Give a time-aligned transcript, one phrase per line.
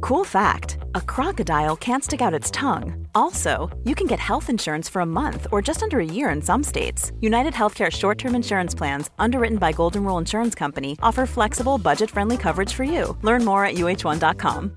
[0.00, 3.06] Cool fact a crocodile can't stick out its tongue.
[3.14, 6.42] Also, you can get health insurance for a month or just under a year in
[6.42, 7.12] some states.
[7.20, 12.10] United Healthcare short term insurance plans, underwritten by Golden Rule Insurance Company, offer flexible, budget
[12.10, 13.16] friendly coverage for you.
[13.22, 14.76] Learn more at uh1.com.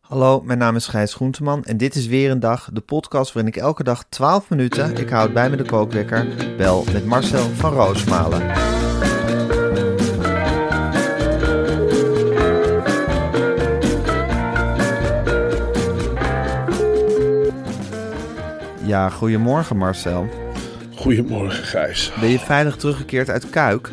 [0.00, 3.52] Hallo, mijn naam is Gijs Groenteman en dit is weer een dag, de podcast waarin
[3.52, 6.26] ik elke dag 12 minuten, ik houd bij me de kookwekker,
[6.56, 8.75] bel met Marcel van Roosmalen.
[18.86, 20.28] Ja, goedemorgen Marcel.
[20.94, 22.12] Goedemorgen, Gijs.
[22.20, 23.88] Ben je veilig teruggekeerd uit Kuik?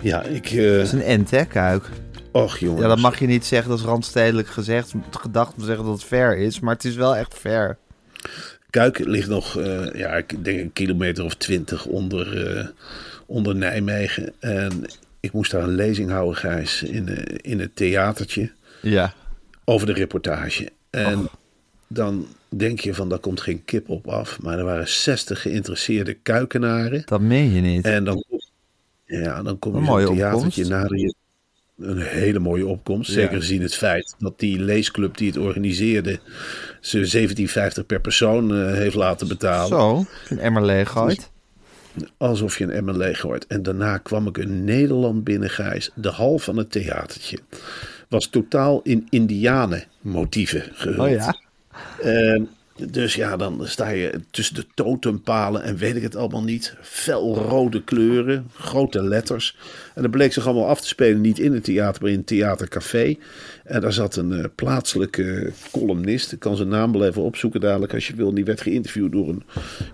[0.00, 0.50] Ja, ik...
[0.50, 1.84] eh Dat is een ent, hè, Kuik?
[2.32, 2.82] Och, jongens.
[2.82, 5.94] Ja, dat mag je niet zeggen, dat is randstedelijk gezegd, gedacht om te zeggen dat
[5.94, 7.76] het ver is, maar het is wel echt ver.
[8.70, 12.66] Kuik ligt nog, eh, ja, ik denk een kilometer of twintig onder, eh,
[13.26, 14.32] onder Nijmegen.
[14.40, 14.84] En
[15.20, 18.50] ik moest daar een lezing houden, Gijs, in, in het theatertje
[18.80, 19.12] Ja.
[19.64, 20.68] over de reportage.
[20.90, 21.28] En
[21.92, 24.40] dan denk je van, daar komt geen kip op af.
[24.42, 27.02] Maar er waren 60 geïnteresseerde kuikenaren.
[27.04, 27.84] Dat meen je niet.
[27.84, 28.24] En dan,
[29.04, 30.68] ja, dan kom Een je theatertje opkomst.
[30.68, 30.98] nader.
[30.98, 31.14] Je,
[31.78, 33.08] een hele mooie opkomst.
[33.08, 33.14] Ja.
[33.14, 36.20] Zeker gezien het feit dat die leesclub die het organiseerde...
[36.80, 37.28] ze
[37.80, 39.78] 17,50 per persoon eh, heeft laten betalen.
[39.78, 40.94] Zo, een emmer leeg.
[42.16, 43.24] Alsof je een emmer leeg.
[43.24, 45.90] En daarna kwam ik in Nederland binnen, Gijs.
[45.94, 47.38] De hal van het theatertje
[48.08, 50.98] was totaal in indianenmotieven gehuld.
[50.98, 51.36] Oh ja?
[52.02, 52.42] Ehm,
[52.90, 56.74] dus ja, dan sta je tussen de totempalen en weet ik het allemaal niet.
[56.80, 59.56] Felrode kleuren, grote letters.
[59.94, 62.26] En dat bleek zich allemaal af te spelen, niet in het theater, maar in het
[62.26, 63.16] theatercafé.
[63.64, 66.32] En daar zat een eh, plaatselijke columnist.
[66.32, 68.34] Ik kan zijn naam wel even opzoeken dadelijk als je wil.
[68.34, 69.42] Die werd geïnterviewd door een,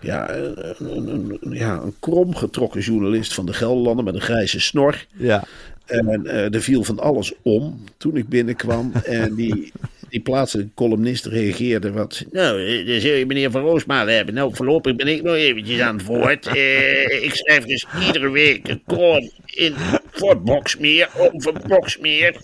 [0.00, 1.08] ja, een, een,
[1.40, 5.06] een- ja, een kromgetrokken journalist van de Gelderlander met een grijze snor.
[5.16, 5.44] Ja.
[5.86, 8.92] En eh, er viel van alles om toen ik binnenkwam.
[9.04, 9.72] En die,
[10.10, 12.24] die plaatselijke columnist reageerde wat...
[12.30, 14.34] Nou, dan zul je meneer Van Roosmalen hebben.
[14.34, 16.46] Nou, voorlopig ben ik nog eventjes aan het woord.
[16.46, 19.74] Eh, ik schrijf dus iedere week een column in
[20.10, 22.36] voor Boksmeer, over Boksmeer.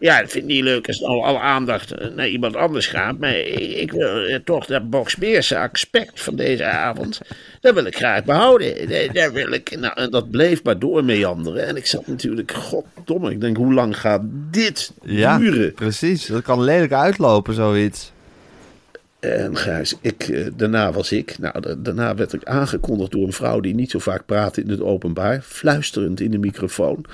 [0.00, 3.18] Ja, dat vind ik niet leuk als al alle aandacht eh, naar iemand anders gaat.
[3.18, 7.20] Maar ik, ik wil eh, toch dat Boksmeerse aspect van deze avond...
[7.60, 8.88] Dat wil ik graag behouden.
[9.12, 11.66] Daar- wil ik, nou, en dat bleef maar doormeanderen.
[11.66, 14.20] En ik zat natuurlijk, goddomme, ik denk, hoe lang gaat
[14.50, 15.72] dit Ja, duren?
[15.74, 16.26] precies.
[16.26, 18.12] Dat kan lelijk uitlopen, zoiets.
[19.22, 23.32] En Gijs, ik, eh, daarna was ik, nou, da- daarna werd ik aangekondigd door een
[23.32, 27.04] vrouw die niet zo vaak praat in het openbaar, fluisterend in de microfoon.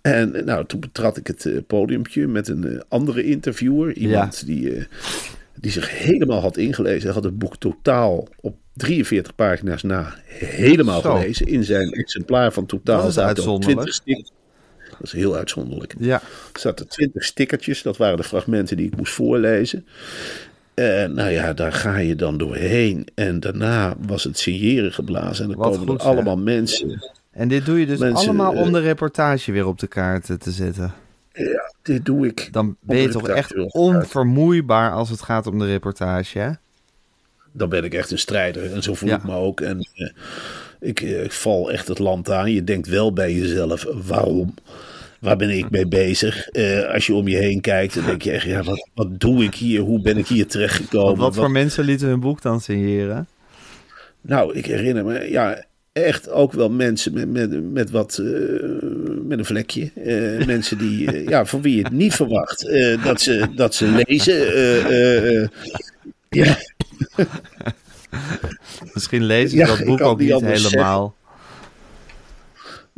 [0.00, 4.86] En eh, nou, toen betrad ik het podiumpje met een andere interviewer, iemand die,
[5.54, 7.02] die zich helemaal had ingelezen.
[7.04, 11.14] Hij had het boek totaal op 43 pagina's na helemaal Zo.
[11.16, 11.46] gelezen.
[11.46, 13.80] In zijn exemplaar van totaal Dat is zaten ook uitzonderlijk.
[13.80, 14.30] 20 stickers.
[14.90, 15.94] Dat is heel uitzonderlijk.
[15.98, 16.20] Ja.
[16.52, 19.86] Er zaten 20 stickertjes, dat waren de fragmenten die ik moest voorlezen.
[20.78, 23.06] En nou ja, daar ga je dan doorheen.
[23.14, 25.44] En daarna was het signeren geblazen.
[25.44, 27.08] En dan Wat komen goed, er allemaal mensen.
[27.30, 30.30] En dit doe je dus Mensen, allemaal eh, om de reportage weer op de kaart
[30.30, 30.92] eh, te zetten.
[31.32, 32.48] Ja, dit doe ik.
[32.52, 36.50] Dan ben je toch echt onvermoeibaar als het gaat om de reportage, hè?
[37.52, 38.72] Dan ben ik echt een strijder.
[38.72, 39.16] En zo voel Ja.
[39.16, 39.60] ik me ook.
[39.60, 39.78] En
[40.80, 42.52] ik, eh, ik val echt het land aan.
[42.52, 44.54] Je denkt wel bij jezelf, waarom?
[45.20, 46.48] Waar ben ik mee bezig?
[46.48, 49.44] Eh, als je om je heen kijkt, dan denk je echt, ja, wat, wat doe
[49.44, 49.80] ik hier?
[49.80, 51.06] Hoe ben ik hier terechtgekomen?
[51.06, 53.28] Want wat voor Wat- mensen lieten hun boek dan signeren?
[54.20, 58.26] Nou, ik herinner me, ja, echt ook wel mensen met, met, met wat, eh,
[59.24, 59.90] met een vlekje.
[60.04, 62.70] Eh, mensen die, ja, van wie je het niet verwacht
[63.04, 64.36] dat, ze, dat ze lezen.
[66.28, 66.56] ja,
[68.94, 71.14] Misschien ik Ja, dat boek ook niet helemaal.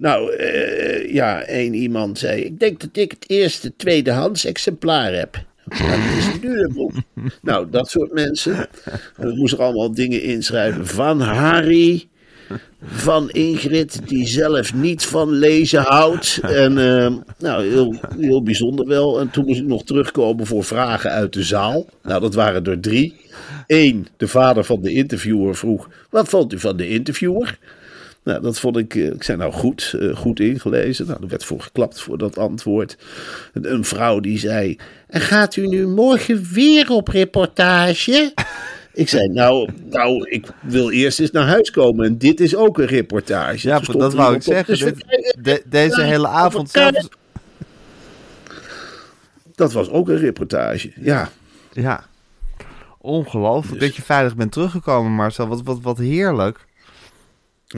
[0.00, 5.44] Nou, eh, ja, één iemand zei, ik denk dat ik het eerste tweedehands exemplaar heb.
[5.64, 6.92] Dat is een duur boek.
[7.42, 8.68] Nou, dat soort mensen.
[9.16, 12.08] En ik moest er allemaal dingen inschrijven van Harry,
[12.82, 16.40] van Ingrid, die zelf niet van lezen houdt.
[16.42, 19.20] En eh, nou, heel, heel bijzonder wel.
[19.20, 21.86] En toen moest ik nog terugkomen voor vragen uit de zaal.
[22.02, 23.20] Nou, dat waren er drie.
[23.66, 27.58] Eén, de vader van de interviewer vroeg, wat vond u van de interviewer?
[28.30, 31.06] Nou, dat vond ik, eh, ik zei nou goed, eh, goed ingelezen.
[31.06, 32.96] Nou, er werd voor geklapt voor dat antwoord.
[33.52, 34.76] Een, vrouw die zei,
[35.08, 38.32] en gaat u nu morgen weer op reportage?
[38.92, 42.06] Ik zei, nou, nou, ik wil eerst eens naar huis komen.
[42.06, 43.68] En dit is ook een reportage.
[43.68, 44.74] Ja, dat wou ik zeggen.
[44.78, 47.08] Dus Dit- we- de- deze hele avond zelfs...
[49.54, 50.92] Dat was ook een reportage.
[51.00, 51.30] Ja,
[51.72, 52.04] Ja,
[52.98, 55.46] ongelooflijk Dus- dat je veilig bent teruggekomen, Marcel.
[55.48, 56.68] Wat, wat, wat heerlijk.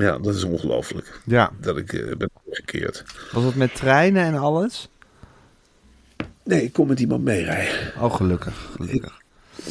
[0.01, 1.21] Ja dat is ongelooflijk.
[1.25, 3.05] Ja, Dat ik eh, ben teruggekeerd.
[3.33, 4.89] was het met treinen en alles?
[6.45, 7.93] Nee, ik kon met iemand meerijden.
[8.01, 9.21] Oh, gelukkig, gelukkig.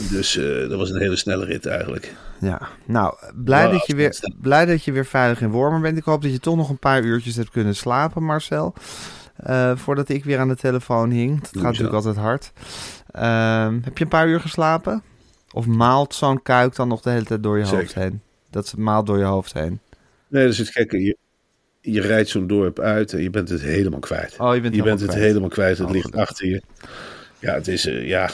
[0.09, 2.13] Dus eh, dat was een hele snelle rit eigenlijk.
[2.39, 5.97] Ja, nou, blij, dat je weer, blij dat je weer veilig in Wormer bent.
[5.97, 8.73] Ik hoop dat je toch nog een paar uurtjes hebt kunnen slapen, Marcel.
[9.35, 11.39] Eh, voordat ik weer aan de telefoon hing.
[11.39, 11.67] Dat gaat zo.
[11.67, 12.51] natuurlijk altijd hard.
[13.11, 15.03] Ehm, heb je een paar uur geslapen?
[15.51, 18.21] Of maalt zo'n kuik dan nog de hele tijd door je hoofd heen?
[18.49, 19.79] Dat ze maalt door je hoofd heen.
[20.31, 21.03] Nee, dat is het gekke.
[21.03, 21.17] Je,
[21.81, 24.35] je rijdt zo'n dorp uit en je bent het helemaal kwijt.
[24.37, 25.25] Oh, je bent, je helemaal bent het kwijt.
[25.27, 25.77] helemaal kwijt.
[25.77, 26.29] Het Oh, ligt gelukkig.
[26.29, 26.61] achter je.
[27.39, 28.29] Ja, het is, eh, ja,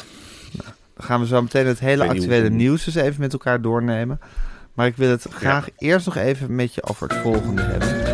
[0.94, 4.20] Dan gaan we zo meteen het hele actuele hoe- nieuws eens even met elkaar doornemen.
[4.74, 8.06] Maar ik wil het graag eerst nog even met je over het volgende hebben.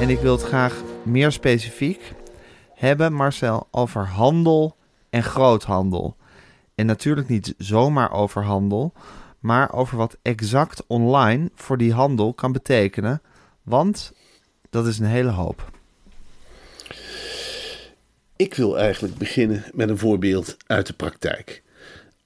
[0.00, 2.00] En ik wil het graag meer specifiek
[2.74, 4.76] hebben, Marcel, over handel
[5.10, 6.16] en groothandel.
[6.74, 8.92] En natuurlijk niet zomaar over handel,
[9.38, 13.22] maar over wat exact online voor die handel kan betekenen.
[13.62, 14.12] Want
[14.70, 15.70] dat is een hele hoop.
[18.36, 21.62] Ik wil eigenlijk beginnen met een voorbeeld uit de praktijk.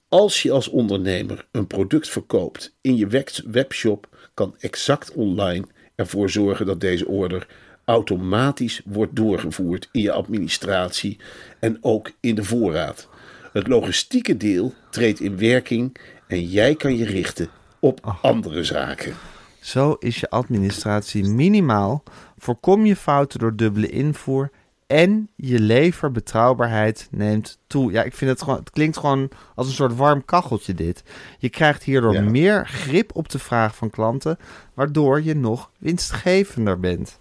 [0.09, 6.31] Als je als ondernemer een product verkoopt in je web- webshop, kan Exact Online ervoor
[6.31, 7.47] zorgen dat deze order
[7.85, 11.19] automatisch wordt doorgevoerd in je administratie
[11.61, 13.09] en ook in de voorraad.
[13.53, 15.97] Het logistieke deel treedt in werking
[16.33, 17.49] en jij kan je richten
[17.79, 19.15] op andere zaken.
[19.61, 22.03] Zo is je administratie minimaal,
[22.39, 24.51] voorkom je fouten door dubbele invoer
[24.87, 27.93] en je leverbetrouwbaarheid neemt toe.
[27.93, 31.03] Ja, ik vind het gewoon, het klinkt gewoon als een soort warm kacheltje dit.
[31.39, 32.21] Je krijgt hierdoor Ja.
[32.21, 34.39] meer grip op de vraag van klanten,
[34.75, 37.19] waardoor je nog winstgevender bent.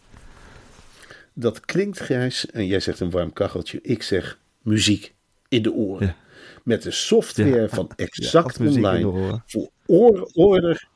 [1.34, 3.80] Dat klinkt grijs en jij zegt een warm kacheltje.
[3.82, 5.14] Ik zeg muziek
[5.48, 6.08] in de oren.
[6.08, 6.16] Ja.
[6.64, 7.68] Met de software Ja.
[7.70, 10.88] van Exact Online voor oor- order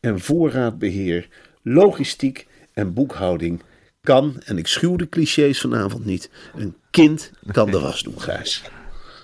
[0.00, 1.28] en voorraadbeheer,
[1.62, 3.62] logistiek en boekhouding
[4.00, 8.62] kan, en ik schuw de clichés vanavond niet, een kind kan de was doen, Gijs.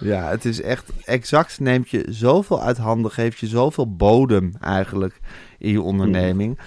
[0.00, 1.61] Ja, het is echt exact.
[1.61, 5.20] Neemt je zoveel uit handen, geeft je zoveel bodem eigenlijk
[5.58, 6.58] in je onderneming.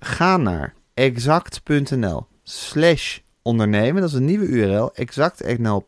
[0.00, 4.00] Ga naar exact.nl slash ondernemen.
[4.00, 4.94] Dat is een nieuwe URL.
[4.94, 5.86] Exact.nl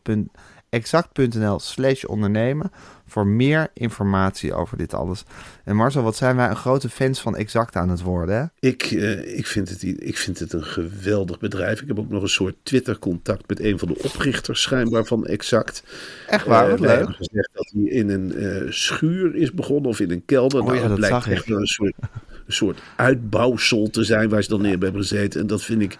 [0.69, 2.71] exact.nl slash ondernemen
[3.07, 5.23] voor meer informatie over dit alles.
[5.63, 8.67] En Marcel, wat zijn wij een grote fans van Exact aan het worden, hè?
[8.69, 11.81] Ik, eh, ik, vind het, ik vind het een geweldig bedrijf.
[11.81, 15.83] Ik heb ook nog een soort Twitter-contact met een van de oprichters, schijnbaar van Exact.
[16.27, 17.05] Echt waar, Eh, wat leuk.
[17.15, 20.59] gezegd dat hij in een eh, schuur is begonnen of in een kelder.
[20.61, 21.31] Oh nou, ja, dat blijkt ik.
[21.31, 21.93] echt wel een soort,
[22.45, 25.41] een soort uitbouwsel te zijn waar ze dan neer hebben gezeten.
[25.41, 25.97] En dat vind ik,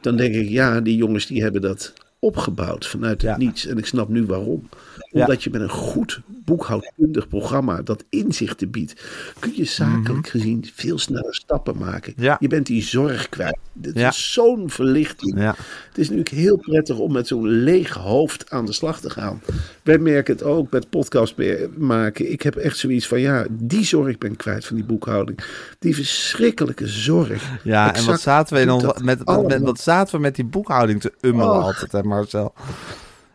[0.00, 3.36] dan denk ik, ja, die jongens die hebben dat opgebouwd vanuit het Ja.
[3.36, 3.66] niets.
[3.66, 4.68] En ik snap nu waarom.
[5.10, 9.02] Omdat je met een goed boekhoudkundig programma dat inzichten biedt,
[9.38, 12.12] kun je zakelijk gezien veel sneller stappen maken.
[12.16, 12.24] Mhm.
[12.24, 12.36] Ja.
[12.40, 13.58] Je bent die zorg kwijt.
[13.72, 14.08] Dit Ja.
[14.08, 15.38] is zo'n verlichting.
[15.38, 15.54] Ja.
[15.88, 19.42] Het is natuurlijk heel prettig om met zo'n leeg hoofd aan de slag te gaan.
[19.82, 21.34] Wij merken het ook met podcast
[21.76, 22.32] maken.
[22.32, 25.38] Ik heb echt zoiets van, ja, die zorg ben ik kwijt van die boekhouding.
[25.78, 27.58] Die verschrikkelijke zorg.
[27.62, 31.00] Ja, en wat zaten we, in ons, met, met, wat zaten we met die boekhouding
[31.00, 32.52] te ummelen altijd, hè Marcel?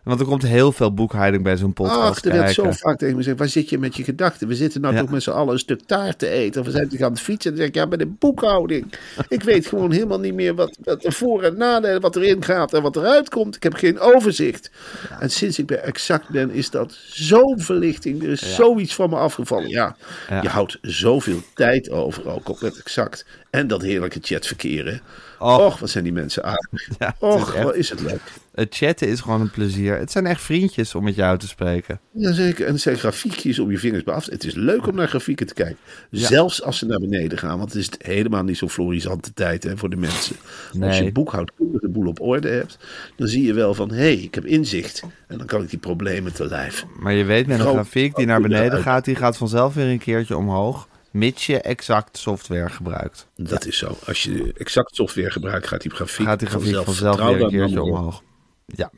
[0.06, 3.14] Want er komt heel veel boekhouding bij zo'n podcast Ach, er werd zo vaak tegen
[3.16, 4.48] me gezegd, waar zit je met je gedachten?
[4.48, 5.00] We zitten nou Ja.
[5.00, 6.62] toch met z'n allen een stuk taart te eten.
[6.62, 7.52] Of we zijn toch aan het fietsen.
[7.52, 8.94] En dan zeg ik, ja, bij de boekhouding.
[9.28, 12.74] Ik weet gewoon helemaal niet meer wat, wat er voor en nadelen, wat erin gaat
[12.74, 13.56] en wat eruit komt.
[13.56, 14.72] Ik heb geen overzicht.
[15.20, 18.24] En sinds ik bij Exact ben, is dat zo'n verlichting.
[18.24, 19.70] Er is zoiets van me afgevallen.
[19.70, 19.96] Ja,
[20.42, 23.26] je houdt zoveel tijd over, ook op met Exact.
[23.50, 24.98] En dat heerlijke chatverkeer, hè.
[25.40, 25.60] Och.
[25.66, 26.88] Och, wat zijn die mensen aardig.
[27.00, 28.22] Ja, het Och, is echt- wat is het leuk.
[28.56, 29.98] Het chatten is gewoon een plezier.
[29.98, 32.00] Het zijn echt vriendjes om met jou te spreken.
[32.12, 34.96] Jazeker, en het zijn grafiekjes om je vingers bij af te- Het is leuk om
[34.96, 35.78] naar grafieken te kijken.
[36.12, 39.78] Zelfs als ze naar beneden gaan, want het is helemaal niet zo'n florisante tijd hè,
[39.78, 40.36] voor de mensen.
[40.82, 42.78] Als je boekhoudkundig de boel op orde hebt,
[43.16, 45.04] dan zie je wel van, hé, hey, ik heb inzicht.
[45.28, 46.86] En dan kan ik die problemen te lijf.
[47.00, 50.00] Maar je weet met een grafiek die naar beneden gaat, die gaat vanzelf weer een
[50.00, 50.88] keertje omhoog.
[51.12, 53.28] Mits je exact software gebruikt.
[53.36, 53.98] Dat is zo.
[54.06, 57.50] Als je exact software gebruikt, gaat die grafiek, Gaat die grafiek vanzelf, vanzelf weer een
[57.50, 58.24] keertje omhoog.
[58.66, 58.92] Ja,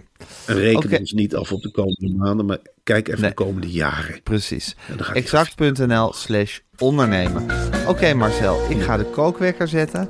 [0.46, 0.98] En reken Oké.
[0.98, 3.30] ons niet af op de komende maanden, maar kijk even Nee.
[3.30, 4.24] de komende jaren.
[4.24, 4.76] precies.
[5.14, 7.46] Exact.nl slash ondernemen.
[7.88, 10.10] Oké Marcel, ik ga de kookwekker zetten.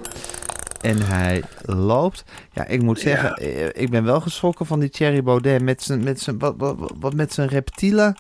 [0.81, 2.23] En hij loopt.
[2.53, 6.03] Ja, ik moet zeggen, eh, ik ben wel geschrokken van die Thierry Baudet met zijn,
[6.03, 8.15] met zijn, wat, wat, wat met zijn reptielen.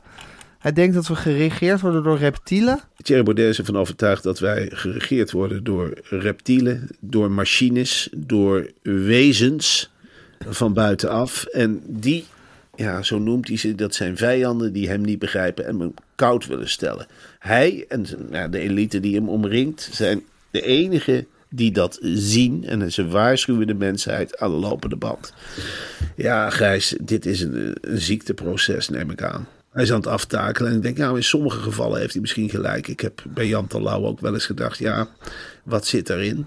[0.57, 2.79] Hij denkt dat we geregeerd worden door reptielen.
[3.01, 9.91] Thierry Baudet is ervan overtuigd dat wij geregeerd worden door reptielen, door machines, door wezens
[10.49, 11.43] van buitenaf.
[11.43, 12.25] En die,
[12.75, 16.47] ja, zo noemt hij ze, dat zijn vijanden die hem niet begrijpen en hem koud
[16.47, 17.07] willen stellen.
[17.39, 22.63] Hij en nou, de elite die hem omringt zijn de enige die dat zien.
[22.63, 25.33] En ze waarschuwen de mensheid aan de lopende band.
[26.15, 29.47] Ja, Gijs, dit is een, een ziekteproces, neem ik aan.
[29.71, 30.71] Hij is aan het aftakelen.
[30.71, 32.87] En ik denk, nou, in sommige gevallen heeft hij misschien gelijk.
[32.87, 35.07] Ik heb bij Jan Terlouw ook wel eens gedacht, ja,
[35.63, 36.45] wat zit erin?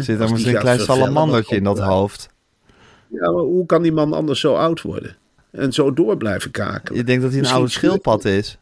[0.00, 2.28] Zit er misschien een klein salamandertje in dat hoofd?
[3.08, 5.16] Ja, maar hoe kan die man anders zo oud worden?
[5.50, 6.98] En zo door blijven kakelen?
[6.98, 8.58] Je denkt dat hij een Misschien oude schildpad is?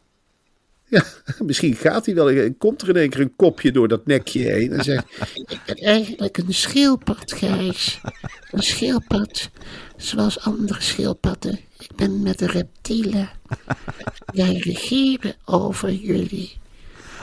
[0.89, 1.03] Ja,
[1.45, 2.53] misschien gaat hij wel.
[2.57, 5.05] Komt er in één keer een kopje door dat nekje heen en zegt...
[5.45, 8.01] Ik ben eigenlijk een schildpad, Gijs.
[8.51, 9.49] Een schildpad,
[9.97, 11.59] zoals andere schildpadden.
[11.79, 13.29] Ik ben met de reptielen.
[14.33, 16.57] Wij regeren over jullie.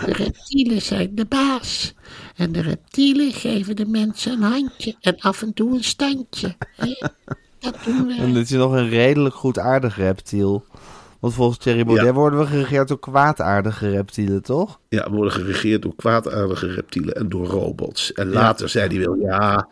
[0.05, 1.95] De reptielen zijn de baas.
[2.37, 6.57] En de reptielen geven de mensen een handje en af en toe een standje.
[6.77, 7.07] hè?
[7.59, 8.33] Dat doen En wij.
[8.33, 10.65] dit is nog een redelijk goedaardig reptiel.
[11.21, 12.13] Want volgens Thierry Baudet Ja.
[12.13, 14.81] worden we geregeerd door kwaadaardige reptielen, toch?
[14.89, 18.13] Ja, we worden geregeerd door kwaadaardige reptielen en door robots.
[18.13, 19.69] En later zei hij wel, ja,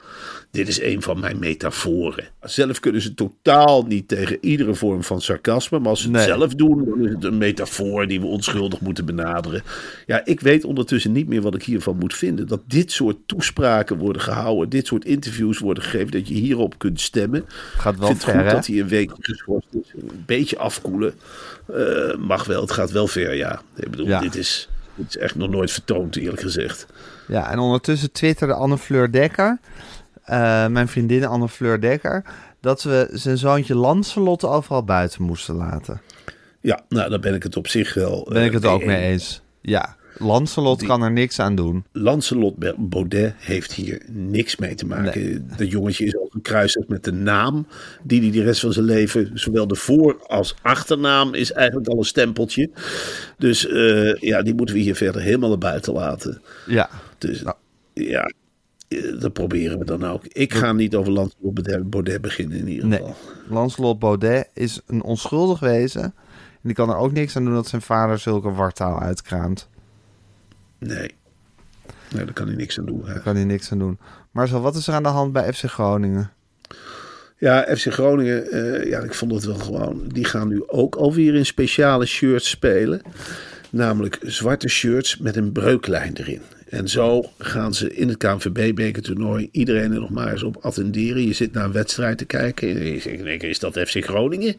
[0.52, 2.24] dit is een van mijn metaforen.
[2.40, 5.78] Zelf kunnen ze totaal niet tegen iedere vorm van sarcasme.
[5.78, 6.24] Maar als ze het Nee.
[6.26, 9.62] zelf doen, dan is het een metafoor die we onschuldig moeten benaderen.
[10.06, 12.46] Ja, ik weet ondertussen niet meer wat ik hiervan moet vinden.
[12.46, 17.00] Dat dit soort toespraken worden gehouden, dit soort interviews worden gegeven, dat je hierop kunt
[17.00, 17.44] stemmen.
[17.76, 18.54] Gaat Ik wel vind het ver, goed hè?
[18.56, 19.92] dat hij een week geschorst is.
[20.02, 21.14] Een beetje afkoelen.
[21.74, 23.62] Eh, mag wel, het gaat wel ver, ja.
[23.76, 24.20] Ik bedoel, Ja.
[24.20, 26.86] dit, is, dit is echt nog nooit vertoond, eerlijk gezegd.
[27.28, 29.58] Ja, en ondertussen twitterde Anne Fleur Dekker,
[30.24, 32.24] eh, mijn vriendin Anne Fleur Dekker,
[32.60, 36.00] dat we zijn zoontje Lancelot overal buiten moesten laten.
[36.60, 38.26] Ja, nou, daar ben ik het op zich wel.
[38.32, 39.42] Ben ik eh, het ook mee eens.
[39.60, 41.84] Ja, Lancelot kan er niks aan doen.
[41.92, 42.54] Lancelot
[42.88, 45.48] Baudet heeft hier niks mee te maken.
[45.56, 47.66] Dat jongetje is al gekruisigd met de naam
[48.02, 51.98] die hij de rest van zijn leven, zowel de voor- als achternaam, is eigenlijk al
[51.98, 52.70] een stempeltje.
[53.38, 56.42] Dus eh, ja, die moeten we hier verder helemaal naar buiten laten.
[56.66, 56.88] Ja,
[57.18, 57.56] Dus Nou.
[57.92, 58.34] ja, eh,
[59.20, 60.26] dat proberen we dan ook.
[60.26, 62.98] Ik ga niet over Lancelot Baudet- beginnen in ieder nee.
[62.98, 63.16] geval.
[63.48, 66.02] Lancelot Baudet is een onschuldig wezen.
[66.02, 69.68] En die kan er ook niks aan doen dat zijn vader zulke wartaal uitkraamt.
[70.78, 71.10] Nee.
[72.14, 73.02] Nee, daar kan hij niks aan doen.
[73.06, 73.98] Daar kan hij niks aan doen.
[74.30, 76.30] Maar zo, wat is er aan de hand bij FC Groningen?
[77.38, 80.02] Ja, FC Groningen, eh, ja, ik vond het wel gewoon.
[80.08, 83.02] Die gaan nu ook alweer in speciale shirts spelen.
[83.70, 86.42] Namelijk zwarte shirts met een breuklijn erin.
[86.72, 91.26] En zo gaan ze in het KNVB-bekertoernooi iedereen er nog maar eens op attenderen.
[91.26, 94.56] Je zit naar een wedstrijd te kijken en je is dat FC Groningen?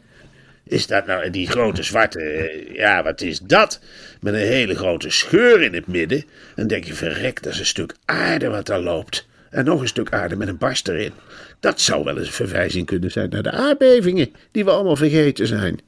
[0.64, 3.80] Is dat nou die grote zwarte, eh, ja wat is dat?
[4.20, 6.18] Met een hele grote scheur in het midden.
[6.18, 9.26] En dan denk je, verrek, dat is een stuk aarde wat daar loopt.
[9.50, 11.12] En nog een stuk aarde met een barst erin.
[11.64, 15.46] Dat zou wel eens een verwijzing kunnen zijn naar de aardbevingen die we allemaal vergeten
[15.46, 15.80] zijn.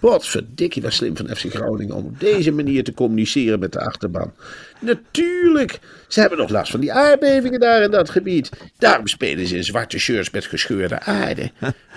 [0.00, 3.80] Wat verdikkie, wat slim van FC Groningen om op deze manier te communiceren met de
[3.80, 4.32] achterban.
[4.80, 5.78] Natuurlijk,
[6.08, 8.50] ze hebben nog last van die aardbevingen daar in dat gebied.
[8.78, 11.50] Daarom spelen ze in zwarte shirts met gescheurde aarde.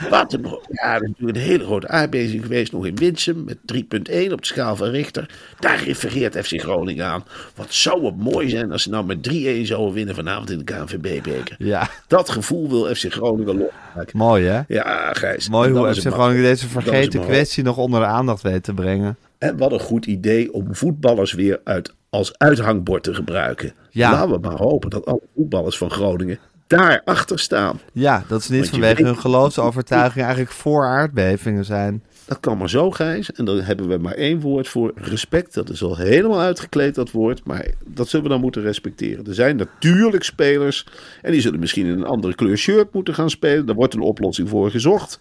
[0.09, 3.57] Wat een, ja, er is natuurlijk een hele grote aardbeving geweest, nog in Winsum, met
[3.74, 5.29] 3.1 op de schaal van Richter.
[5.59, 7.25] Daar refereert FC Groningen aan.
[7.55, 10.63] Wat zou het mooi zijn als ze nou met 3-1 zouden winnen vanavond in de
[10.63, 11.55] KNVB-beker.
[11.57, 14.17] Ja, Dat gevoel wil FC Groningen losmaken.
[14.17, 14.61] mooi hè?
[14.67, 15.49] Ja, Gijs.
[15.49, 18.63] Mooi hoe is FC Groningen maar- deze is vergeten kwestie nog onder de aandacht weet
[18.63, 19.17] te brengen.
[19.38, 23.73] En wat een goed idee om voetballers weer uit, als uithangbord te gebruiken.
[23.89, 24.11] Ja.
[24.11, 27.79] Laten we maar hopen dat alle voetballers van Groningen daarachter staan.
[27.93, 32.03] Ja, dat ze niet vanwege weet- hun geloofsovertuiging eigenlijk voor aardbevingen zijn.
[32.29, 33.31] Dat kan maar zo, Gijs.
[33.31, 35.53] En dan hebben we maar één woord voor respect.
[35.53, 37.43] Dat is al helemaal uitgekleed, dat woord.
[37.45, 39.25] Maar dat zullen we dan moeten respecteren.
[39.27, 40.86] Er zijn natuurlijk spelers.
[41.21, 43.65] En die zullen misschien in een andere kleur shirt moeten gaan spelen.
[43.65, 45.19] Daar wordt een oplossing voor gezocht.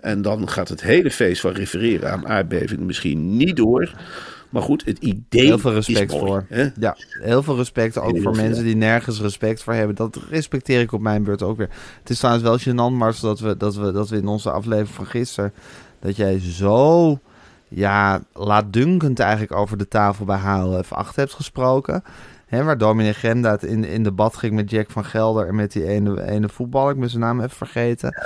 [0.00, 3.94] En dan gaat het hele feest van refereren aan aardbevingen misschien niet door.
[4.50, 6.44] Maar goed, het idee Heel veel respect mooi, voor.
[6.48, 6.68] hè?
[6.80, 8.44] Ja, heel veel respect ook Heel voor veel.
[8.44, 9.96] mensen die nergens respect voor hebben.
[9.96, 11.68] Dat respecteer ik op mijn beurt ook weer.
[12.00, 14.94] Het is trouwens wel gênant, Mars, dat we, dat we, dat we in onze aflevering
[14.94, 15.52] van gisteren...
[16.04, 17.18] dat jij zo
[17.68, 22.04] ja, laatdunkend eigenlijk over de tafel bij HLF 8 hebt gesproken.
[22.46, 25.46] Hè, waar Dominee Grenda het in, in debat ging met Jack van Gelder...
[25.46, 28.22] en met die ene, ene voetballer, ik ben zijn naam even vergeten.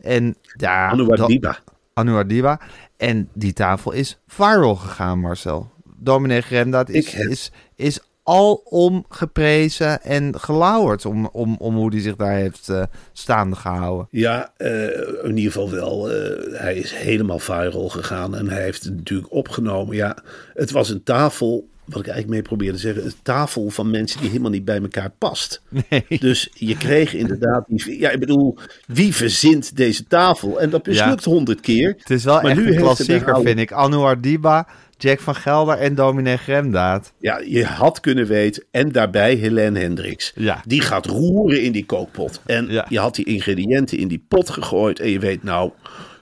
[0.00, 0.88] En ja...
[0.88, 1.58] Anouar Diba.
[1.94, 2.60] Anouar Diba.
[2.96, 5.70] En die tafel is viral gegaan, Marcel.
[5.96, 11.90] Dominee Grenda Ik is, heb- is, is alom geprezen en gelauwerd om, om, om hoe
[11.90, 14.06] hij zich daar heeft eh, staande gehouden.
[14.10, 14.84] Ja, eh,
[15.24, 16.10] in ieder geval wel.
[16.10, 19.96] eh, hij is helemaal viral gegaan en hij heeft het natuurlijk opgenomen.
[19.96, 20.16] Ja,
[20.54, 24.20] het was een tafel, wat ik eigenlijk mee probeerde te zeggen, een tafel van mensen
[24.20, 25.62] die helemaal niet bij elkaar past.
[25.90, 26.18] Nee.
[26.18, 27.98] Dus je kreeg inderdaad die.
[27.98, 30.60] Ja, ik bedoel, wie verzint deze tafel?
[30.60, 31.94] En dat mislukt honderd keer.
[31.98, 33.72] Het is wel Maar echt nu een klassieker, vind ik.
[33.72, 34.66] Anouar Diba,
[35.02, 37.12] Jack van Gelder en Dominee Gremdaad.
[37.18, 38.64] Ja, je had kunnen weten.
[38.70, 40.32] En daarbij Helene Hendricks.
[40.34, 40.62] Ja.
[40.66, 42.40] Die gaat roeren in die kookpot.
[42.46, 42.86] En Ja.
[42.88, 45.00] je had die ingrediënten in die pot gegooid.
[45.00, 45.70] En je weet nou,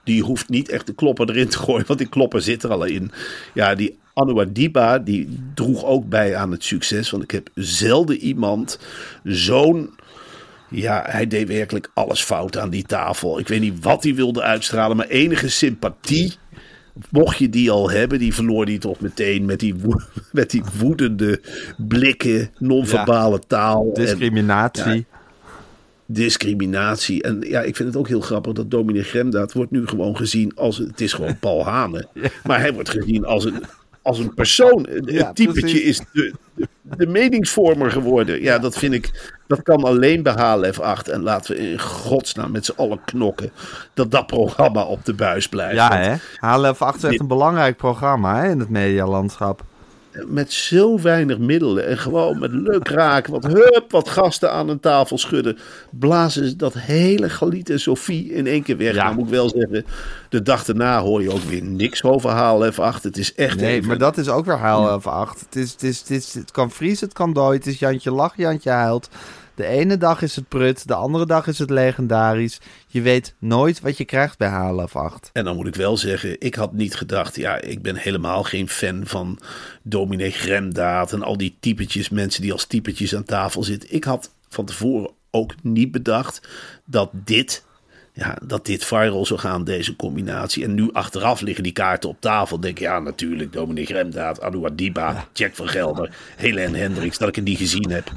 [0.05, 1.85] die hoeft niet echt de klopper erin te gooien.
[1.87, 3.11] Want die klopper zit er al in.
[3.55, 7.11] Ja, die Anouar Diba, die droeg ook bij aan het succes.
[7.11, 8.79] Want ik heb zelden iemand
[9.25, 9.91] zo'n...
[10.71, 13.39] Ja, hij deed werkelijk alles fout aan die tafel.
[13.39, 16.33] Ik weet niet wat hij wilde uitstralen, maar enige sympathie
[17.11, 19.75] mocht je die al hebben, die verloor hij toch meteen met die,
[20.33, 21.41] met die woedende
[21.77, 23.87] blikken, non-verbale taal.
[23.87, 24.93] en Discriminatie.
[24.93, 25.05] Ja.
[26.07, 27.23] discriminatie.
[27.23, 30.53] En ja, ik vind het ook heel grappig dat Dominic Gremdaad wordt nu gewoon gezien
[30.55, 30.79] als...
[30.79, 32.09] Het is gewoon Paul Hane.
[32.47, 33.63] Maar hij wordt gezien als een,
[34.03, 34.87] als een persoon.
[34.91, 35.83] Het Ja, typetje precies.
[35.85, 38.43] is de, de, de meningsvormer geworden.
[38.43, 39.33] Ja, dat vind ik...
[39.47, 41.09] Dat kan alleen bij HLF 8.
[41.09, 43.51] En laten we in godsnaam met z'n allen knokken...
[43.95, 45.75] dat dat programma op de buis blijft.
[45.75, 46.15] Ja, hè?
[46.49, 49.65] HLF 8 is echt een belangrijk programma hè, in het medialandschap.
[50.27, 54.81] Met zo weinig middelen en gewoon met leuk raken, wat hup, wat gasten aan een
[54.81, 55.59] tafel schudden,
[55.91, 58.95] blazen ze dat hele Galiet en Sophie in één keer weg.
[58.95, 59.03] Ja.
[59.03, 59.85] Nou moet ik wel zeggen,
[60.29, 63.03] de dag daarna hoor je ook weer niks over HLF 8.
[63.03, 65.41] Het is echt Nee, even- maar dat is ook weer HLF 8.
[65.41, 67.59] Het, is, het, is, het, is, het kan vriezen, het kan dooien.
[67.59, 69.09] Het is Jantje lacht, Jantje huilt.
[69.55, 72.61] De ene dag is het prut, de andere dag is het legendarisch.
[72.87, 75.31] Je weet nooit wat je krijgt bij HLF 8.
[75.33, 78.69] En dan moet ik wel zeggen, ik had niet gedacht, ja, ik ben helemaal geen
[78.69, 79.39] fan van
[79.83, 83.95] dominee Gremdaad en al die typetjes, mensen die als typetjes aan tafel zitten.
[83.95, 86.49] Ik had van tevoren ook niet bedacht
[86.85, 87.65] dat dit,
[88.13, 90.65] ja, dat dit viral zou gaan, deze combinatie.
[90.65, 94.77] En nu achteraf liggen die kaarten op tafel, denk ik, ja, natuurlijk, dominee Gremdaad, Anouar
[94.77, 98.13] Diba, Jack van Gelder, Helene Hendricks, dat ik het niet gezien heb.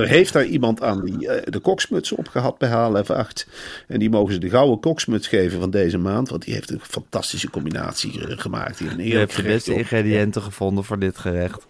[0.00, 3.46] Er heeft daar iemand aan die, eh, de koksmuts opgehad bij HLF 8.
[3.88, 6.28] En die mogen ze de gouden koksmuts geven van deze maand.
[6.28, 8.80] Want die heeft een fantastische combinatie gemaakt.
[8.80, 9.78] Een Je hebt de beste op.
[9.78, 11.66] ingrediënten gevonden voor dit gerecht.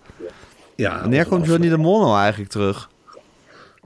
[0.76, 2.90] Ja, Wanneer komt Johnny de Mol nou eigenlijk terug?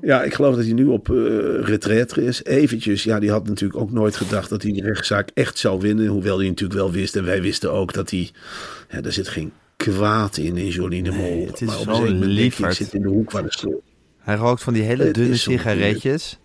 [0.01, 1.17] Ja, ik geloof dat hij nu op eh
[1.61, 2.45] retraite is.
[2.45, 6.07] Eventjes, ja, die had natuurlijk ook nooit gedacht dat hij die rechtszaak echt zou winnen.
[6.07, 7.17] Hoewel hij natuurlijk wel wist.
[7.17, 8.31] En wij wisten ook dat hij...
[8.91, 11.47] Ja, er zit geen kwaad in, in Johnny de Mol.
[11.47, 13.81] het is maar op zo een zit in de hoek waar de.
[14.25, 16.39] Hij rookt van die hele dunne sigaretjes.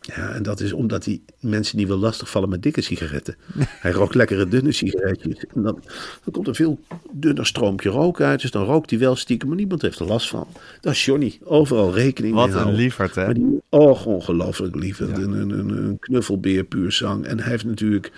[0.00, 3.36] Ja, en dat is omdat hij mensen niet wil lastigvallen met dikke sigaretten.
[3.80, 5.44] Hij rookt lekkere dunne sigaretjes.
[5.54, 5.82] En dan,
[6.24, 6.78] dan komt er veel
[7.10, 8.40] dunner stroompje rook uit.
[8.40, 10.46] Dus dan rookt hij wel stiekem, maar niemand heeft er last van.
[10.80, 11.38] Dat is Johnny.
[11.44, 12.80] Overal rekening Wat mee een houden.
[12.80, 13.24] lieverd, hè?
[13.24, 14.98] Maar die, oh, ongelooflijk lief.
[15.00, 17.24] Een, een, een, een knuffelbeer puur zang.
[17.24, 18.12] En hij heeft natuurlijk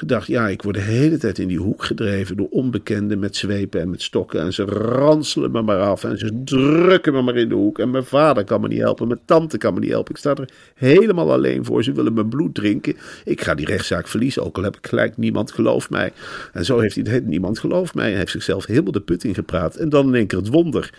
[0.00, 3.80] gedacht, ja, ik word de hele tijd in die hoek gedreven door onbekenden met zwepen
[3.80, 4.40] en met stokken.
[4.40, 7.78] En ze ranselen me maar af en ze drukken me maar in de hoek.
[7.78, 10.12] En mijn vader kan me niet helpen, mijn tante kan me niet helpen.
[10.12, 11.84] Ik sta er helemaal alleen voor.
[11.84, 12.96] Ze willen mijn bloed drinken.
[13.24, 16.12] Ik ga die rechtszaak verliezen, ook al heb ik gelijk, niemand gelooft mij.
[16.52, 18.08] En zo heeft hij niemand gelooft mij.
[18.08, 19.76] Hij heeft zichzelf helemaal de put ingepraat.
[19.76, 20.92] En dan in één keer het wonder.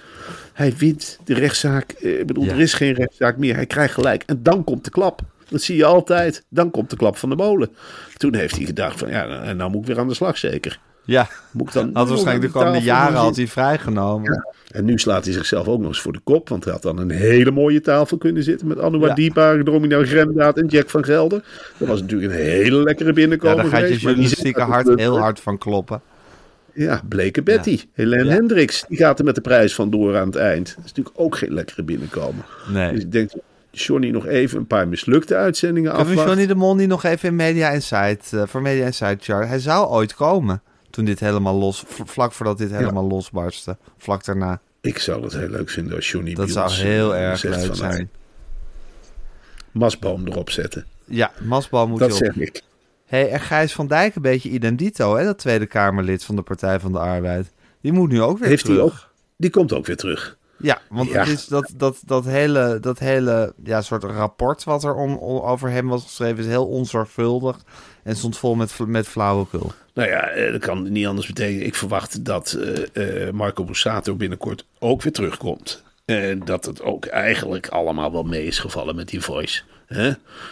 [0.54, 1.92] Hij wint de rechtszaak.
[1.92, 2.52] Eh, Ik bedoel, Ja.
[2.54, 3.56] er is geen rechtszaak meer.
[3.56, 4.24] Hij krijgt gelijk.
[4.26, 5.22] En dan komt de klap.
[5.52, 6.46] Dat zie je altijd.
[6.50, 7.70] Dan komt de klap van de molen.
[8.18, 10.80] Toen heeft hij gedacht van, ja, en nou moet ik weer aan de slag zeker.
[11.06, 14.46] Ja, Moet ik dan had waarschijnlijk de komende jaren had hij vrijgenomen.
[14.72, 16.50] En nu slaat hij zichzelf ook nog eens voor de kop.
[16.50, 19.16] Want hij had dan een hele mooie tafel kunnen zitten met Anouar Ja.
[19.16, 21.44] Diepa, Domino Gremdaad en Jack van Gelder.
[21.78, 25.40] Dat was natuurlijk een hele lekkere Ja, binnenkomen daar gaat je journalistieke hart heel hard
[25.40, 26.02] van kloppen.
[26.74, 27.80] Ja, Bleke Betty.
[27.94, 28.32] Helene Ja.
[28.32, 30.68] Hendricks, die gaat er met de prijs vandoor aan het eind.
[30.76, 32.46] Dat is natuurlijk ook geen lekkere binnenkomen.
[32.74, 32.92] Nee.
[32.92, 33.32] Dus ik denk,
[33.72, 36.38] Johnny nog even een paar mislukte uitzendingen Kunnen we afwachten.
[36.38, 39.48] Johnny de Mol niet nog even in Media Insight, eh, voor Media Insight Chart?
[39.48, 43.78] Hij zou ooit komen toen dit helemaal los, vlak voordat dit helemaal losbarstte.
[43.98, 44.62] Vlak daarna.
[44.82, 47.76] Ik zou het heel leuk vinden als Johnny Dat zou heel eh, erg leuk van,
[47.76, 48.10] zijn.
[49.72, 50.86] Masboom erop zetten.
[51.06, 52.34] Ja, Masbal moet Dat je op.
[52.34, 52.62] zeg ik.
[53.06, 55.26] hey, en Gijs van Dijk een beetje idem dito, hè?
[55.26, 57.52] Dat Tweede Kamerlid van de Partij van de Arbeid.
[57.82, 58.78] Die moet nu ook weer Heeft terug.
[58.78, 59.10] hij ook?
[59.38, 60.38] Die komt ook weer terug.
[60.62, 61.20] Ja, want Ja.
[61.20, 65.42] het is dat, dat, dat hele, dat hele ja, soort rapport wat er om, om-
[65.42, 66.38] over hem was geschreven...
[66.38, 67.58] is heel onzorgvuldig
[68.04, 69.72] en stond vol met, met flauwekul.
[69.94, 71.66] Nou ja, eh, dat kan niet anders betekenen.
[71.66, 72.52] Ik verwacht dat
[72.94, 75.84] eh, eh, Marco Borsato binnenkort ook weer terugkomt.
[76.06, 79.62] En dat het ook eigenlijk allemaal wel mee is gevallen met die voice.
[79.92, 80.04] Hè?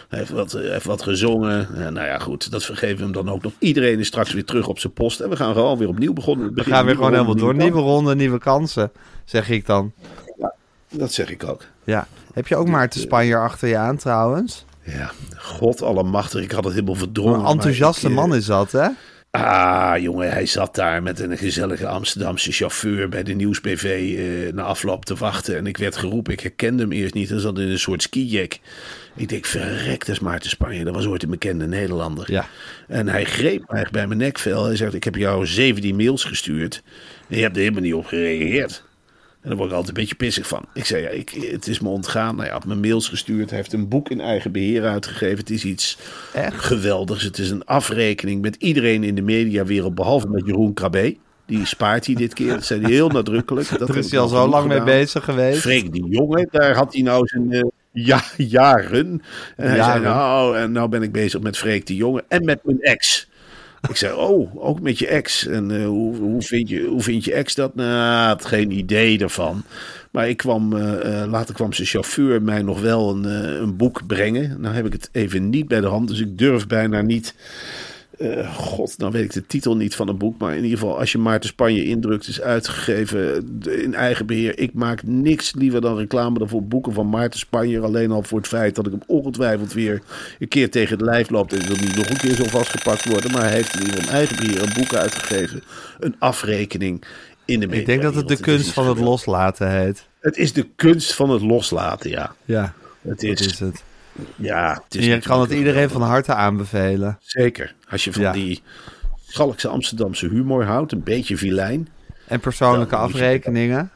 [0.08, 1.68] Hij, heeft wat, hij heeft wat gezongen.
[1.74, 3.52] Ja, nou ja, goed, dat vergeven we hem dan ook nog.
[3.58, 5.20] Iedereen is straks weer terug op zijn post.
[5.20, 6.54] En we gaan gewoon weer opnieuw begonnen.
[6.54, 7.54] We gaan weer gewoon helemaal door.
[7.54, 8.92] Nieuwe ronde, nieuwe kansen,
[9.24, 9.92] zeg ik dan.
[10.90, 11.64] Dat zeg ik ook.
[11.84, 12.06] Ja.
[12.32, 14.64] Heb je ook Maarten Spanjer achter je aan trouwens?
[14.82, 16.42] Ja, god allemachtig.
[16.42, 17.40] Ik had het helemaal verdrongen.
[17.40, 18.88] Een enthousiaste maar ik, eh, man is dat, hè?
[19.30, 24.62] Ah, jongen, hij zat daar met een gezellige Amsterdamse chauffeur bij de nieuwsbv eh, na
[24.62, 25.56] afloop te wachten.
[25.56, 27.28] En ik werd geroepen, ik herkende hem eerst niet.
[27.28, 28.58] Hij zat in een soort skijack.
[29.20, 30.84] Ik denk, verrekt, dat is Maarten Spanje.
[30.84, 32.32] Dat was ooit een bekende Nederlander.
[32.32, 32.46] Ja.
[32.88, 34.64] En hij greep mij bij mijn nekvel.
[34.64, 36.82] Hij zegt, ik heb jou 17 mails gestuurd.
[37.28, 38.84] En je hebt er helemaal niet op gereageerd.
[39.40, 40.64] En daar word ik altijd een beetje pissig van.
[40.74, 42.34] Ik zei, ja, ik, het is me ontgaan.
[42.34, 43.48] Nou, hij had me mails gestuurd.
[43.48, 45.38] Hij heeft een boek in eigen beheer uitgegeven.
[45.38, 45.98] Het is iets
[46.34, 46.64] Echt?
[46.64, 47.22] geweldigs.
[47.22, 51.16] Het is een afrekening met iedereen in de mediawereld, behalve met Jeroen Krabbe.
[51.46, 52.52] Die spaart hij dit keer.
[52.52, 53.78] Dat zei hij heel nadrukkelijk.
[53.78, 55.60] Dat Daar is hij al zo lang mee bezig geweest.
[55.60, 57.62] Freek die jongen, daar had hij nou zijn eh,
[58.04, 59.22] ja, jaren.
[59.56, 60.02] En hij Jaren.
[60.02, 63.28] zei, nou, en nou ben ik bezig met Freek die jongen en met mijn ex.
[63.88, 65.46] Ik zei, oh, ook met je ex.
[65.46, 67.74] En eh, hoe, hoe, vind je, hoe vind je ex dat?
[67.74, 69.64] Nou, had geen idee ervan.
[70.10, 73.24] Maar ik kwam, eh, eh, later kwam zijn chauffeur mij nog wel een,
[73.62, 74.60] een boek brengen.
[74.60, 77.34] Nou heb ik het even niet bij de hand, dus ik durf bijna niet...
[78.20, 80.38] eh, God, nou weet ik de titel niet van een boek.
[80.38, 83.48] Maar in ieder geval, als je Maarten Spanje indrukt, is uitgegeven
[83.82, 84.58] in eigen beheer.
[84.58, 87.80] Ik maak niks liever dan reclame dan voor boeken van Maarten Spanje.
[87.80, 90.02] Alleen al voor het feit dat ik hem ongetwijfeld weer
[90.38, 91.52] een keer tegen het lijf loop.
[91.52, 93.30] En wil niet nog een keer zo vastgepakt worden.
[93.30, 95.62] Maar hij heeft in ieder geval in eigen beheer een boek uitgegeven.
[96.00, 97.04] Een afrekening
[97.44, 97.80] in de media.
[97.80, 100.06] Ik denk dat het de kunst van het loslaten heet.
[100.20, 102.34] Het is de kunst van het loslaten, ja.
[102.44, 103.82] Ja, Het dat is het.
[104.36, 107.18] Ja, het is En je kan het iedereen van harte aanbevelen.
[107.20, 107.74] Zeker.
[107.90, 108.32] Als je van Ja.
[108.32, 108.62] die
[109.26, 111.88] schalkse Amsterdamse humor houdt, een beetje vilijn.
[112.26, 113.90] En persoonlijke Dan afrekeningen.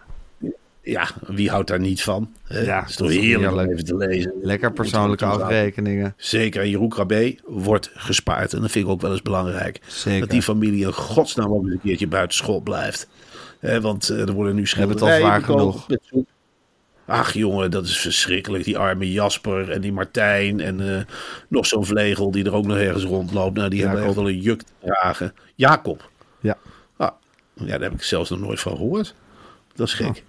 [0.82, 2.30] Ja, wie houdt daar niet van?
[2.44, 2.60] hè?
[2.60, 4.32] Ja, het is toch dat heerlijk om even te lezen.
[4.42, 6.14] Lekker persoonlijke er afrekeningen.
[6.16, 8.52] Zeker, en Jeroen Krabbe wordt gespaard.
[8.52, 9.80] En dat vind ik ook wel eens belangrijk.
[9.86, 10.20] Zeker.
[10.20, 13.08] Dat die familie in godsnaam ook eens een keertje buiten school blijft.
[13.60, 15.88] Hè, want eh, er worden nu hebben het al schilderijen zwaar genoeg.
[15.88, 16.00] met.
[17.06, 18.64] Ach jongen, dat is verschrikkelijk.
[18.64, 21.04] Die arme Jasper en die Martijn en eh,
[21.48, 23.56] nog zo'n vlegel die er ook nog ergens rondloopt.
[23.56, 25.34] Nou, die hebben echt wel een juk te dragen.
[25.54, 26.10] Jacob.
[26.40, 26.56] Ja.
[26.96, 27.10] Ah,
[27.54, 29.14] ja, daar heb ik zelfs nog nooit van gehoord.
[29.74, 30.22] Dat is gek.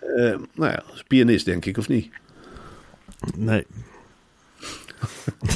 [0.00, 2.10] Eh, nou ja, is pianist denk ik, of niet?
[3.36, 3.66] Nee.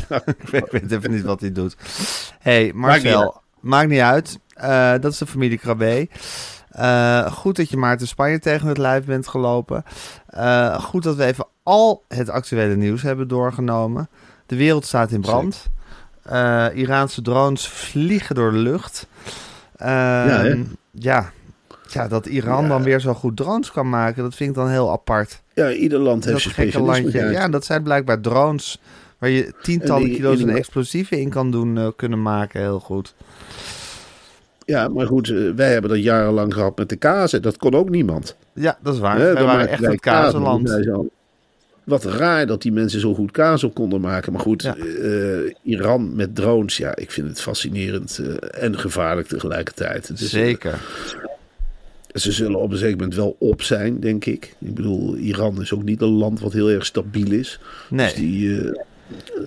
[0.43, 1.77] ik, weet, ik weet even niet wat hij doet.
[2.39, 4.39] hey, Marcel, maakt niet uit.
[4.55, 6.09] Eh, dat is de familie Krabbe.
[6.81, 9.85] Eh, goed dat je Maarten Spanje tegen het lijf bent gelopen.
[10.27, 14.09] Eh, goed dat we even al het actuele nieuws hebben doorgenomen.
[14.47, 15.67] De wereld staat in brand.
[16.23, 19.07] Eh, Iraanse drones vliegen door de lucht.
[19.79, 20.63] ja, hè?
[20.93, 21.31] ja.
[21.89, 22.69] Ja, dat Iran Ja.
[22.69, 25.43] dan weer zo goed drones kan maken, dat vind ik dan heel apart.
[25.55, 27.25] Ja, ieder land heeft Dat zijn gekke landje.
[27.31, 28.81] Ja, dat zijn blijkbaar drones
[29.19, 32.61] waar je tientallen die- kilo's aan explosieven in kan doen, kunnen maken.
[32.61, 33.15] Heel goed.
[34.71, 37.43] Ja, maar goed, eh, wij hebben dat jarenlang gehad met de kazen.
[37.43, 38.37] Dat kon ook niemand.
[38.53, 39.19] Ja, dat is waar.
[39.19, 40.79] Hè, Wij waren echt het kazenland.
[41.85, 44.33] Wat raar dat die mensen zo goed kaas op konden maken.
[44.33, 44.77] Maar goed, Ja.
[44.77, 50.11] eh, Iran met drones, ja, ik vind het fascinerend eh, en gevaarlijk tegelijkertijd.
[50.15, 50.79] Zeker.
[52.15, 54.55] ze zullen op een zeker moment wel op zijn, denk ik.
[54.61, 57.61] Ik bedoel, Iran is ook niet een land wat heel erg stabiel is.
[57.89, 58.07] Nee.
[58.07, 58.81] Dus die,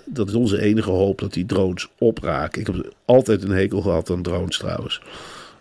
[0.06, 2.62] dat is onze enige hoop dat die drones opraken.
[2.62, 5.02] Ik heb altijd een hekel gehad aan drones trouwens.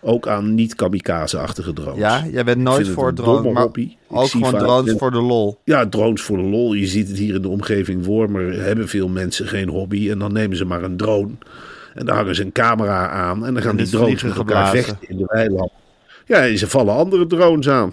[0.05, 1.99] Ook aan niet-kamikaze-achtige drones.
[1.99, 3.97] Ja, jij bent nooit voor drones, maar hobby.
[4.09, 5.59] Ook gewoon drones voor de lol.
[5.65, 6.75] Ja, drones voor de lol.
[6.75, 8.63] Je ziet het hier in de omgeving Wormer.
[8.63, 10.11] Hebben veel mensen geen hobby.
[10.11, 11.31] En dan nemen ze maar een drone.
[11.95, 13.47] En dan hangen ze een camera aan.
[13.47, 15.71] En dan gaan En die drones met elkaar vechten in de weiland.
[16.27, 17.93] Ja, en ze vallen andere drones aan.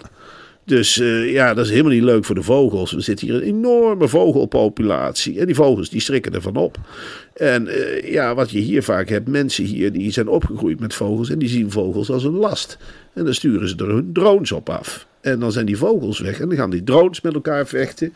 [0.70, 2.92] Dus eh, ja, dat is helemaal niet leuk voor de vogels.
[2.92, 5.40] We zitten hier een enorme vogelpopulatie.
[5.40, 6.76] En die vogels die schrikken ervan op.
[7.34, 11.30] En eh, ja, wat je hier vaak hebt, mensen hier die zijn opgegroeid met vogels.
[11.30, 12.78] En die zien vogels als een last.
[13.12, 15.06] En dan sturen ze er hun drones op af.
[15.20, 16.40] En dan zijn die vogels weg.
[16.40, 18.06] En dan gaan die drones met elkaar vechten.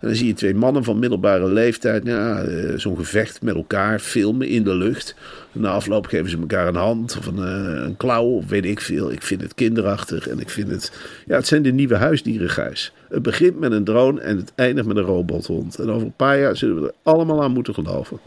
[0.00, 2.06] En dan zie je twee mannen van middelbare leeftijd.
[2.06, 5.14] Ja, eh, zo'n gevecht met elkaar filmen in de lucht.
[5.52, 8.80] Na afloop geven ze elkaar een hand of een, eh, een klauw of weet ik
[8.80, 9.12] veel.
[9.12, 10.28] Ik vind het kinderachtig.
[10.28, 10.92] En ik vind het...
[11.26, 12.92] Ja, het zijn de nieuwe huisdieren, Gijs.
[13.08, 15.78] Het begint met een drone en het eindigt met een robothond.
[15.78, 18.20] En over een paar jaar zullen we er allemaal aan moeten geloven.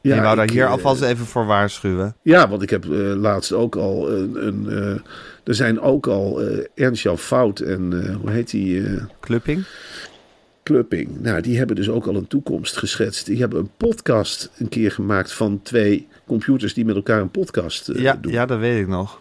[0.00, 2.14] je wou daar hier eh, alvast even voor waarschuwen.
[2.22, 2.84] ja, want ik heb
[3.16, 4.46] laatst ook al een.
[4.46, 5.02] een
[5.46, 8.84] er zijn ook al eh Ernst-Jan Fout en eh, hoe heet die?
[8.86, 9.64] eh Clupping?
[10.62, 11.20] Clupping.
[11.20, 13.26] Nou, die hebben dus ook al een toekomst geschetst.
[13.26, 17.90] Die hebben een podcast een keer gemaakt van twee computers die met elkaar een podcast
[17.94, 18.32] Ja, doen.
[18.32, 19.20] ja, dat weet ik nog.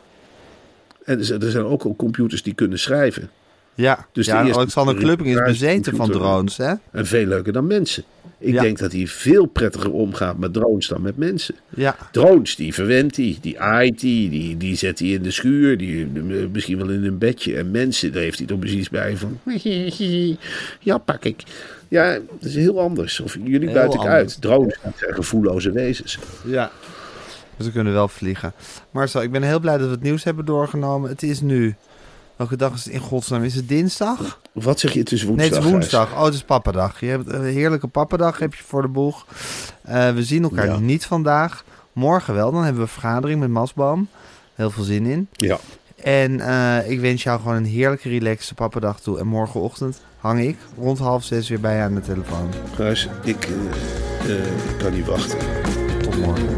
[1.04, 3.30] En er zijn ook al computers die kunnen schrijven.
[3.76, 6.74] Ja, Dus ja Alexander Klupping is bezeten van drones, hè?
[6.92, 8.04] En veel leuker dan mensen.
[8.38, 8.62] Ik Ja.
[8.62, 11.56] denk dat hij veel prettiger omgaat met drones dan met mensen.
[11.70, 15.78] Ja, Drones, die verwendt hij, die aait hij, die, die zet hij in de schuur,
[15.78, 16.06] die,
[16.52, 17.58] misschien wel in een bedje.
[17.58, 19.40] En mensen, daar heeft hij toch precies bij van,
[20.80, 21.44] ja pak ik.
[21.88, 23.20] Ja, dat is heel anders.
[23.20, 24.42] Of jullie buiten ik uit.
[24.42, 26.20] Drones zijn gevoelloze wezens.
[26.46, 26.72] ja.
[27.58, 28.54] We kunnen wel vliegen.
[28.92, 31.10] Marcel, ik ben heel blij dat we het nieuws hebben doorgenomen.
[31.10, 31.76] Het is nu...
[32.36, 33.44] Welke dag is het in godsnaam?
[33.44, 34.40] Is het dinsdag?
[34.52, 35.38] Wat zeg je, het is woensdag.
[35.50, 35.72] Nee, het is Gijs.
[35.80, 36.14] woensdag.
[36.18, 37.00] Oh, het is pappadag.
[37.00, 39.26] Je hebt een heerlijke pappadag heb je voor de boeg.
[39.82, 40.78] Eh, we zien elkaar Ja.
[40.80, 41.64] niet vandaag.
[41.94, 42.52] Morgen wel.
[42.52, 44.08] Dan hebben we een vergadering met Masboom.
[44.56, 45.28] Heel veel zin in.
[45.32, 45.58] Ja,
[46.04, 49.20] En eh, ik wens jou gewoon een heerlijke, relaxte pappadag toe.
[49.20, 52.50] En morgenochtend hang ik rond half zes weer bij je aan de telefoon.
[52.76, 53.48] Gijs, ik,
[54.28, 54.36] eh,
[54.70, 55.38] ik kan niet wachten.
[56.02, 56.58] Tot morgen.